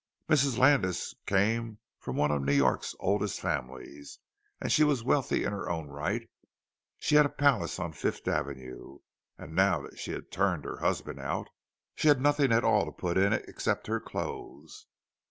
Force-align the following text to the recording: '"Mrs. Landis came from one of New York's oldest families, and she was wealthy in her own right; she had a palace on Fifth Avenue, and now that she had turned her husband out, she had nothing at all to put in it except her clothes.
'"Mrs. 0.31 0.57
Landis 0.57 1.13
came 1.27 1.77
from 1.99 2.15
one 2.15 2.31
of 2.31 2.41
New 2.41 2.55
York's 2.55 2.95
oldest 2.99 3.39
families, 3.39 4.17
and 4.59 4.71
she 4.71 4.83
was 4.83 5.03
wealthy 5.03 5.43
in 5.43 5.51
her 5.53 5.69
own 5.69 5.89
right; 5.89 6.27
she 6.97 7.13
had 7.13 7.25
a 7.27 7.29
palace 7.29 7.77
on 7.77 7.93
Fifth 7.93 8.27
Avenue, 8.27 8.97
and 9.37 9.53
now 9.53 9.79
that 9.83 9.99
she 9.99 10.09
had 10.11 10.31
turned 10.31 10.65
her 10.65 10.77
husband 10.79 11.19
out, 11.19 11.49
she 11.93 12.07
had 12.07 12.19
nothing 12.19 12.51
at 12.51 12.63
all 12.63 12.83
to 12.87 12.91
put 12.91 13.15
in 13.15 13.31
it 13.31 13.45
except 13.47 13.85
her 13.85 13.99
clothes. 13.99 14.87